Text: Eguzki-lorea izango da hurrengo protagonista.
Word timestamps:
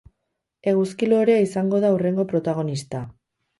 Eguzki-lorea 0.71 1.45
izango 1.49 1.83
da 1.85 1.93
hurrengo 1.99 2.27
protagonista. 2.35 3.07